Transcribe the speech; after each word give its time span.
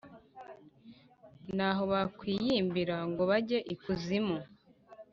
Naho 1.55 1.83
bakwiyimbira 1.91 2.97
ngo 3.09 3.21
bajye 3.29 3.59
ikuzimu 3.73 4.37